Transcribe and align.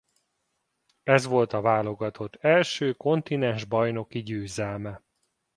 Ez 1.03 1.25
volt 1.25 1.53
a 1.53 1.61
válogatott 1.61 2.35
első 2.35 2.93
kontinens 2.93 3.65
bajnoki 3.65 4.19
győzelme. 4.23 5.03